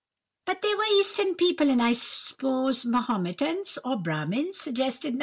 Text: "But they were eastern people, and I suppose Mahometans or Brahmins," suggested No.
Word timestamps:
"But 0.47 0.63
they 0.63 0.73
were 0.73 0.99
eastern 0.99 1.35
people, 1.35 1.69
and 1.69 1.79
I 1.79 1.93
suppose 1.93 2.83
Mahometans 2.85 3.77
or 3.85 3.97
Brahmins," 3.97 4.59
suggested 4.59 5.13
No. 5.13 5.19